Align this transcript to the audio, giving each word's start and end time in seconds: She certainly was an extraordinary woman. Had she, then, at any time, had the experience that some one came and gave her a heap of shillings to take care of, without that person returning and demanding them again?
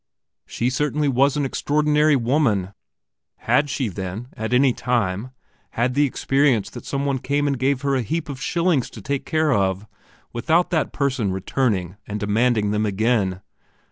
She 0.47 0.71
certainly 0.71 1.07
was 1.07 1.37
an 1.37 1.45
extraordinary 1.45 2.15
woman. 2.15 2.73
Had 3.45 3.69
she, 3.69 3.87
then, 3.87 4.29
at 4.33 4.51
any 4.51 4.73
time, 4.73 5.29
had 5.77 5.93
the 5.93 6.07
experience 6.07 6.71
that 6.71 6.85
some 6.87 7.05
one 7.05 7.19
came 7.19 7.45
and 7.45 7.59
gave 7.59 7.81
her 7.83 7.93
a 7.95 8.01
heap 8.01 8.27
of 8.27 8.41
shillings 8.41 8.89
to 8.89 9.01
take 9.03 9.27
care 9.27 9.53
of, 9.53 9.85
without 10.33 10.71
that 10.71 10.91
person 10.91 11.31
returning 11.31 11.97
and 12.07 12.19
demanding 12.19 12.71
them 12.71 12.83
again? 12.87 13.41